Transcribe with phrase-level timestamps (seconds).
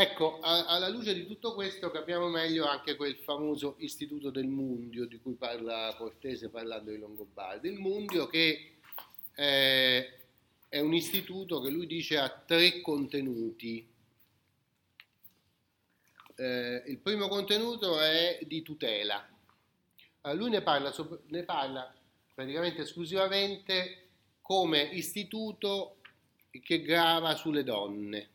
[0.00, 5.06] Ecco, a- alla luce di tutto questo capiamo meglio anche quel famoso istituto del Mundio
[5.06, 7.66] di cui parla Cortese parlando di Longobardi.
[7.66, 8.76] Il Mundio che
[9.34, 10.18] eh,
[10.68, 13.84] è un istituto che lui dice ha tre contenuti.
[16.36, 19.28] Eh, il primo contenuto è di tutela.
[20.20, 20.94] Allora, lui ne parla,
[21.26, 21.92] ne parla
[22.32, 24.10] praticamente esclusivamente
[24.42, 25.96] come istituto
[26.50, 28.28] che grava sulle donne,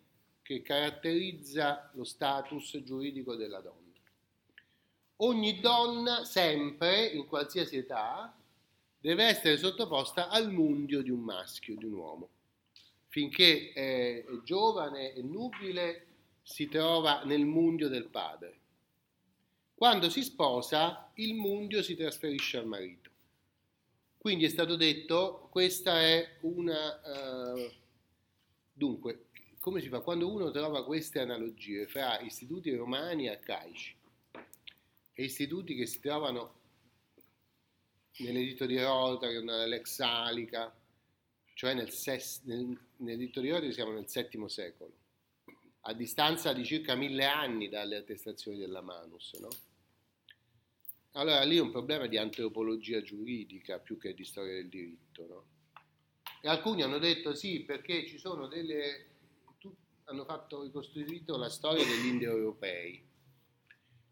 [0.44, 3.82] che caratterizza lo status giuridico della donna.
[5.18, 8.36] Ogni donna, sempre, in qualsiasi età,
[9.00, 12.30] deve essere sottoposta al mundio di un maschio, di un uomo.
[13.08, 16.08] Finché è giovane e nubile
[16.44, 18.60] si trova nel mundio del padre.
[19.76, 23.10] Quando si sposa, il mundio si trasferisce al marito.
[24.18, 27.56] Quindi è stato detto, questa è una...
[27.56, 27.72] Uh,
[28.72, 29.26] dunque,
[29.64, 30.02] come si fa?
[30.02, 33.96] Quando uno trova queste analogie fra istituti romani arcaici
[35.14, 36.60] e istituti che si trovano
[38.18, 40.76] nell'editto di Rotary, nell'ex Salica,
[41.54, 44.92] cioè nel ses, nel, nell'editto di Rotary siamo nel VII secolo,
[45.84, 49.48] a distanza di circa mille anni dalle attestazioni della Manus, no?
[51.14, 55.46] Allora lì è un problema di antropologia giuridica più che di storia del diritto, no?
[56.42, 59.12] E alcuni hanno detto sì, perché ci sono delle...
[60.06, 63.08] Hanno fatto ricostruito la storia degli indoeuropei.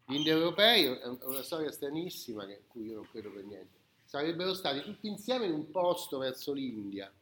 [0.06, 3.80] Gli indoeuropei è una storia stranissima, che, cui io non credo per niente.
[4.04, 7.12] Sarebbero stati tutti insieme in un posto verso l'India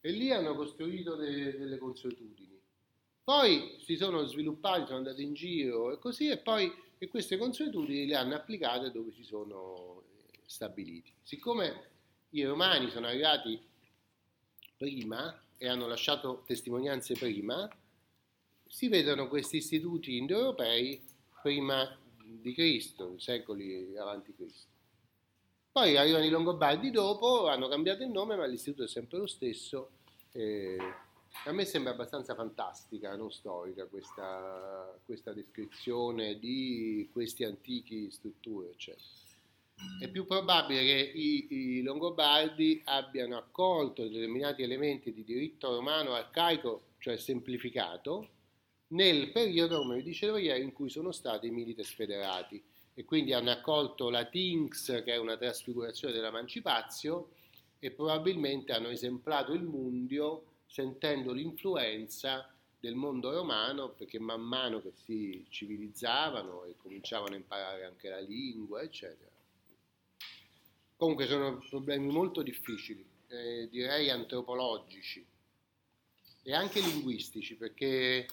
[0.00, 2.60] e lì hanno costruito delle, delle consuetudini.
[3.24, 8.06] Poi si sono sviluppati, sono andati in giro e così, e poi e queste consuetudini
[8.06, 11.12] le hanno applicate dove si sono eh, stabiliti.
[11.22, 11.90] Siccome
[12.30, 13.60] i romani sono arrivati
[14.76, 17.68] prima e hanno lasciato testimonianze prima,
[18.66, 21.02] si vedono questi istituti indoeuropei
[21.42, 24.74] prima di Cristo, secoli avanti Cristo.
[25.70, 29.90] Poi arrivano i Longobardi dopo, hanno cambiato il nome, ma l'istituto è sempre lo stesso.
[30.32, 30.78] Eh,
[31.44, 38.70] a me sembra abbastanza fantastica, non storica, questa, questa descrizione di queste antiche strutture.
[38.70, 39.04] Eccetera.
[39.98, 46.92] È più probabile che i, i, Longobardi abbiano accolto determinati elementi di diritto romano arcaico,
[46.98, 48.28] cioè semplificato,
[48.88, 52.62] nel periodo, come vi dicevo ieri, in cui sono stati milites federati
[52.94, 57.30] e quindi hanno accolto la Tinx, che è una trasfigurazione della Mancipazio,
[57.78, 64.92] e probabilmente hanno esemplato il Mundio sentendo l'influenza del mondo romano perché man mano che
[65.04, 69.35] si civilizzavano e cominciavano a imparare anche la lingua, eccetera.
[70.96, 75.24] Comunque sono problemi molto difficili, eh, direi antropologici
[76.42, 78.26] e anche linguistici, perché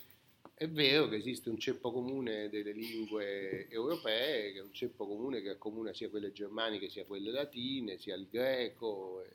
[0.54, 5.42] è vero che esiste un ceppo comune delle lingue europee, che è un ceppo comune
[5.42, 9.30] che accomuna sia quelle germaniche sia quelle latine, sia il greco, e,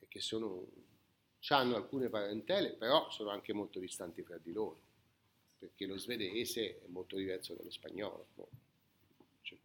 [0.00, 0.66] e che sono
[1.48, 4.80] hanno alcune parentele, però sono anche molto distanti fra di loro,
[5.58, 8.26] perché lo svedese è molto diverso dallo spagnolo,
[9.42, 9.58] cioè,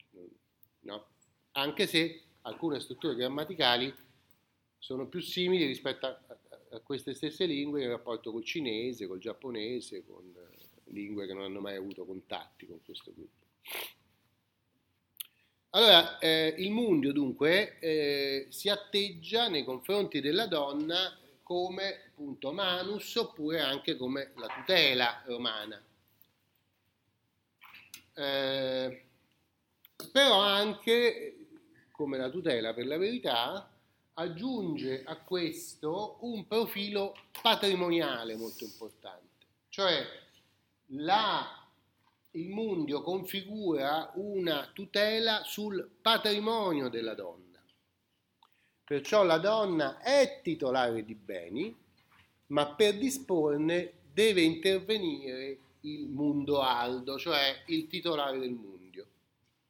[0.82, 1.08] no?
[1.54, 3.94] anche se alcune strutture grammaticali
[4.78, 6.20] sono più simili rispetto a,
[6.72, 11.44] a, queste stesse lingue in rapporto col cinese, col giapponese, con eh, lingue che non
[11.44, 13.40] hanno mai avuto contatti con questo gruppo.
[15.74, 23.16] Allora, eh, il mundio dunque eh, si atteggia nei confronti della donna come appunto manus
[23.16, 25.82] oppure anche come la tutela romana.
[28.14, 29.06] Eh,
[30.12, 31.41] però anche
[32.02, 33.70] come la tutela per la verità
[34.16, 40.04] aggiunge a questo un profilo patrimoniale molto importante, cioè
[40.94, 41.64] la,
[42.32, 47.42] il mundio configura una tutela sul patrimonio della donna
[48.92, 51.74] Perciò la donna è titolare di beni,
[52.48, 59.08] ma per disporne deve intervenire il mundo aldo, cioè il titolare del mundio.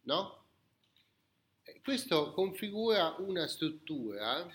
[0.06, 0.41] No?
[1.84, 4.48] Questo configura una struttura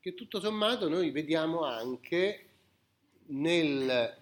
[0.00, 2.48] che tutto sommato noi vediamo anche
[3.26, 4.18] nel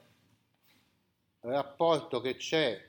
[1.40, 2.88] rapporto che c'è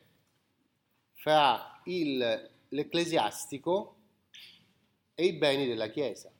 [1.15, 3.95] fra il l'ecclesiastico
[5.15, 6.31] e i beni della Chiesa.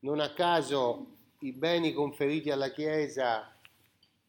[0.00, 3.56] Non a caso i beni conferiti alla Chiesa,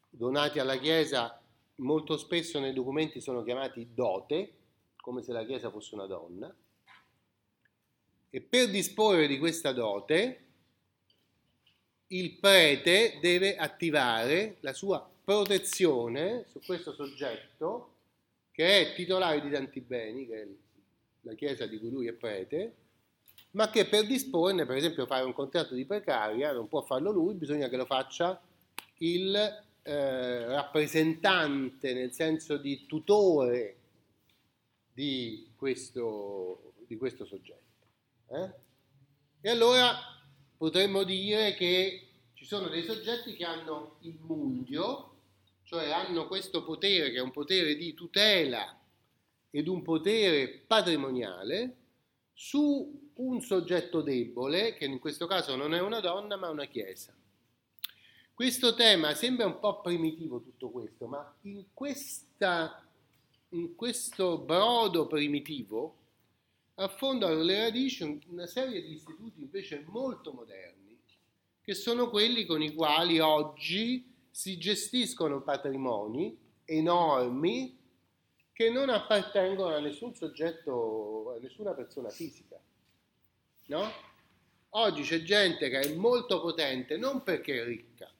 [0.08, 1.39] donati alla Chiesa,
[1.80, 4.52] molto spesso nei documenti sono chiamati dote,
[4.96, 6.54] come se la Chiesa fosse una donna,
[8.30, 10.44] e per disporre di questa dote
[12.08, 17.94] il prete deve attivare la sua protezione su questo soggetto
[18.50, 20.46] che è titolare di tanti beni, che è
[21.22, 22.74] la chiesa di cui lui è prete,
[23.52, 27.34] ma che per disporne, per esempio fare un contratto di precaria, non può farlo lui,
[27.34, 28.40] bisogna che lo faccia
[28.98, 33.76] il eh, rappresentante, nel senso di tutore
[34.92, 37.86] di questo, di questo soggetto.
[38.28, 38.52] Eh?
[39.40, 39.94] E allora
[40.56, 45.14] potremmo dire che ci sono dei soggetti che hanno il mundio,
[45.62, 48.78] cioè hanno questo potere che è un potere di tutela
[49.50, 51.76] ed un potere patrimoniale
[52.32, 57.14] su un soggetto debole, che in questo caso non è una donna ma una chiesa.
[58.40, 62.82] Questo tema sembra un po' primitivo tutto questo, ma in, questa,
[63.50, 65.96] in questo brodo primitivo
[66.76, 70.98] affondano le radici una serie di istituti invece molto moderni,
[71.60, 76.34] che sono quelli con i quali oggi si gestiscono patrimoni
[76.64, 77.76] enormi
[78.54, 82.58] che non appartengono a nessun soggetto, a nessuna persona fisica.
[83.66, 83.92] No?
[84.70, 88.10] Oggi c'è gente che è molto potente non perché è ricca,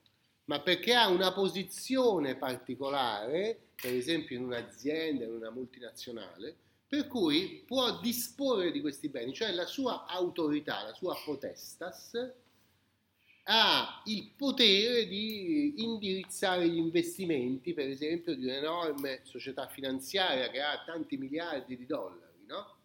[0.50, 6.56] ma perché ha una posizione particolare, per esempio in un'azienda, in una multinazionale,
[6.88, 12.32] per cui può disporre di questi beni, cioè la sua autorità, la sua potestas,
[13.44, 20.82] ha il potere di indirizzare gli investimenti, per esempio, di un'enorme società finanziaria che ha
[20.84, 22.78] tanti miliardi di dollari, no?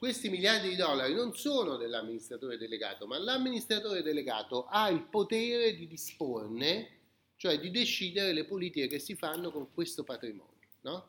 [0.00, 5.86] Questi miliardi di dollari non sono dell'amministratore delegato, ma l'amministratore delegato ha il potere di
[5.86, 7.00] disporne,
[7.36, 11.06] cioè di decidere le politiche che si fanno con questo patrimonio, no?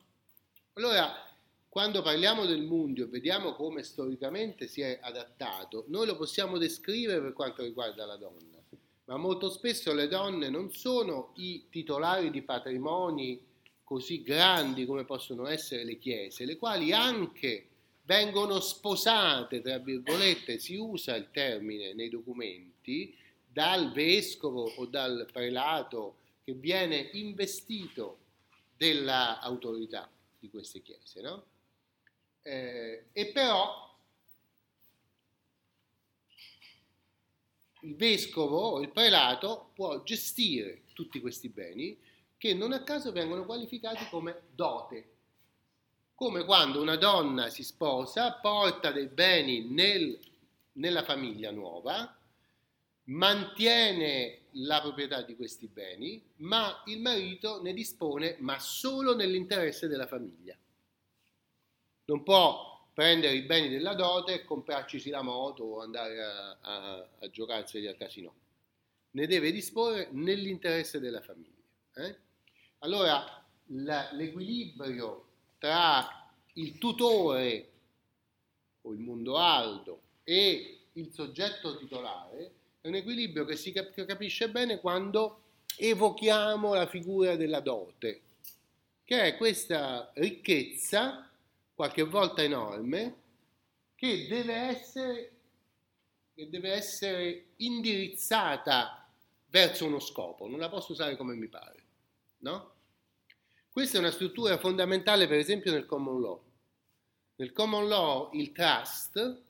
[0.73, 1.25] Allora,
[1.69, 7.21] quando parliamo del mundio e vediamo come storicamente si è adattato, noi lo possiamo descrivere
[7.21, 8.61] per quanto riguarda la donna,
[9.05, 13.41] ma molto spesso le donne non sono i titolari di patrimoni
[13.85, 17.67] così grandi come possono essere le chiese, le quali anche
[18.03, 23.15] vengono sposate, tra virgolette, si usa il termine nei documenti,
[23.51, 28.19] dal vescovo o dal prelato che viene investito
[28.77, 30.09] dell'autorità
[30.39, 31.45] di queste chiese, no?
[32.43, 33.89] Eh, e però
[37.81, 41.97] il vescovo o il prelato può gestire tutti questi beni
[42.37, 45.10] che non a caso vengono qualificati come dote.
[46.21, 50.19] Come quando una donna si sposa, porta dei beni nel,
[50.73, 52.15] nella famiglia nuova,
[53.05, 60.05] mantiene la proprietà di questi beni, ma il marito ne dispone, ma solo nell'interesse della
[60.05, 60.55] famiglia
[62.05, 67.09] non può prendere i beni della dote e comprarci la moto o andare a, a,
[67.19, 68.35] a giocarseli al casino.
[69.09, 71.63] Ne deve disporre nell'interesse della famiglia.
[71.95, 72.15] Eh?
[72.77, 75.29] Allora la, l'equilibrio
[75.61, 77.69] tra il tutore
[78.81, 84.79] o il mondo aldo e il soggetto titolare è un equilibrio che si capisce bene
[84.79, 85.43] quando
[85.77, 88.21] evochiamo la figura della dote,
[89.03, 91.29] che è questa ricchezza
[91.75, 93.15] qualche volta enorme,
[93.93, 95.31] che deve essere,
[96.33, 99.07] che deve essere indirizzata
[99.49, 101.83] verso uno scopo, non la posso usare come mi pare,
[102.39, 102.79] no?
[103.71, 106.41] Questa è una struttura fondamentale, per esempio, nel common law.
[107.35, 109.41] Nel common law il trust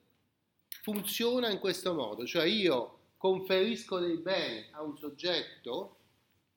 [0.83, 5.95] funziona in questo modo, cioè io conferisco dei beni a un soggetto,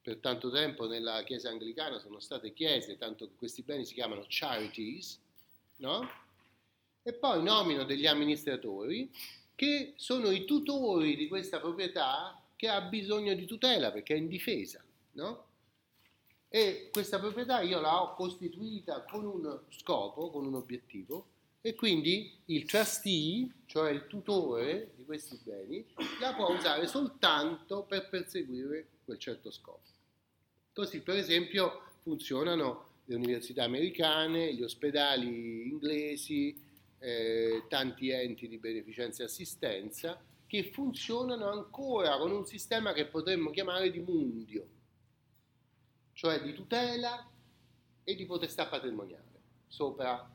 [0.02, 4.26] per tanto tempo nella Chiesa anglicana sono state chiese, tanto che questi beni si chiamano
[4.28, 5.18] charities,
[5.76, 6.06] no?
[7.02, 9.10] E poi nomino degli amministratori
[9.54, 14.28] che sono i tutori di questa proprietà che ha bisogno di tutela perché è in
[14.28, 15.52] difesa, no?
[16.54, 21.26] E questa proprietà io la ho costituita con un scopo, con un obiettivo,
[21.60, 25.84] e quindi il trustee, cioè il tutore di questi beni,
[26.20, 29.82] la può usare soltanto per perseguire quel certo scopo.
[30.72, 36.56] Così, per esempio, funzionano le università americane, gli ospedali inglesi,
[37.00, 43.50] eh, tanti enti di beneficenza e assistenza che funzionano ancora con un sistema che potremmo
[43.50, 44.68] chiamare di mundio,
[46.14, 47.28] cioè di tutela
[48.02, 49.22] e di potestà patrimoniale
[49.68, 50.30] sopra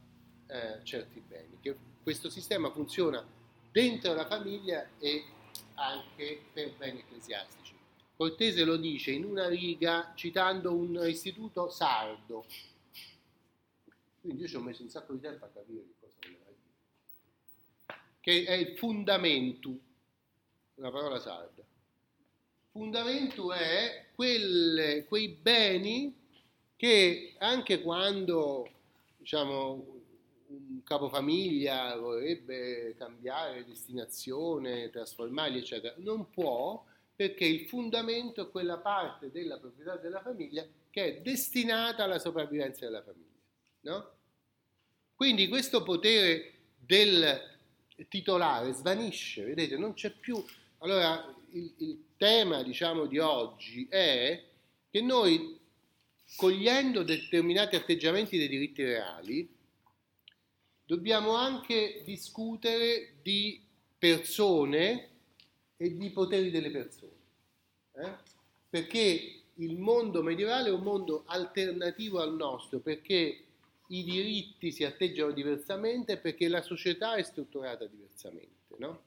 [0.47, 1.57] eh, certi beni.
[1.59, 3.25] Che questo sistema funziona
[3.71, 5.23] dentro la famiglia e
[5.75, 7.77] anche per beni ecclesiastici.
[8.15, 12.45] Cortese lo dice in una riga citando un istituto sardo.
[14.19, 18.01] Quindi io ci ho messo un sacco di tempo a capire che cosa voleva dire.
[18.19, 19.79] Che è il fundamento,
[20.75, 21.63] una parola sarda.
[22.71, 24.07] fundamento è
[25.05, 26.15] quei beni
[26.75, 28.69] che anche quando
[29.17, 29.97] diciamo,
[30.47, 36.83] un capofamiglia vorrebbe cambiare destinazione, trasformarli, eccetera, non può
[37.15, 42.85] perché il fondamento è quella parte della proprietà della famiglia che è destinata alla sopravvivenza
[42.85, 43.27] della famiglia.
[43.81, 44.11] No?
[45.15, 47.57] Quindi questo potere del
[48.07, 50.41] titolare svanisce, vedete, non c'è più.
[50.77, 54.41] Allora, il, il tema, diciamo, di oggi è
[54.89, 55.59] che noi,
[56.35, 59.49] cogliendo determinati atteggiamenti dei diritti reali,
[60.85, 63.61] dobbiamo anche discutere di
[63.97, 65.09] persone
[65.77, 67.11] e di poteri delle persone.
[67.93, 68.13] Eh?
[68.69, 73.43] Perché il mondo medievale è un mondo alternativo al nostro, perché
[73.87, 78.75] i diritti si atteggiano diversamente, perché la società è strutturata diversamente.
[78.77, 79.03] No?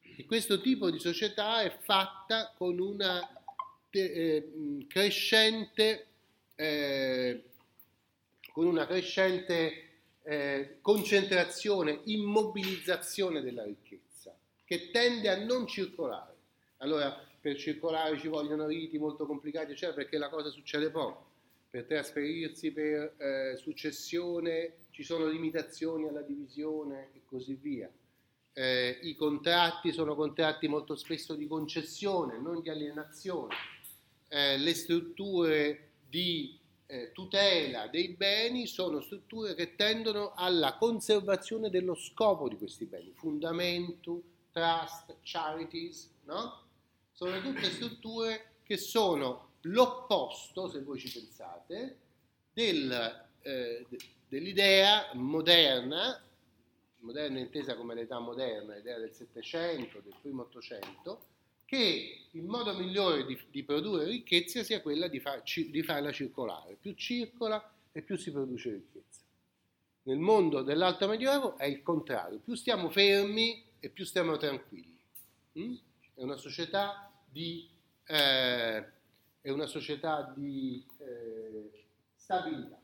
[0.00, 3.35] E questo tipo di società è fatta con una
[4.88, 6.06] crescente,
[6.54, 7.42] eh,
[8.52, 9.86] con una crescente
[10.22, 16.34] eh, concentrazione, immobilizzazione della ricchezza, che tende a non circolare.
[16.78, 21.24] Allora, per circolare ci vogliono riti molto complicati, eccetera, perché la cosa succede poco.
[21.70, 27.88] Per trasferirsi per eh, successione ci sono limitazioni alla divisione e così via.
[28.52, 33.54] Eh, I contratti sono contratti molto spesso di concessione, non di alienazione.
[34.28, 41.94] Eh, le strutture di eh, tutela dei beni sono strutture che tendono alla conservazione dello
[41.94, 46.64] scopo di questi beni, fundamento, trust, charities, no?
[47.12, 51.98] sono tutte strutture che sono l'opposto, se voi ci pensate,
[52.52, 53.86] del, eh,
[54.28, 56.22] dell'idea moderna,
[56.98, 61.34] moderna intesa come l'età moderna, l'idea del Settecento, del primo Ottocento,
[61.66, 66.76] che il modo migliore di, di produrre ricchezza sia quella di, far, di farla circolare.
[66.80, 69.20] Più circola e più si produce ricchezza.
[70.04, 74.96] Nel mondo dell'alto medioevo è il contrario, più stiamo fermi e più stiamo tranquilli.
[75.58, 75.74] Mm?
[76.14, 77.68] È una società di,
[78.06, 78.86] eh,
[79.42, 82.78] una società di eh, stabilità.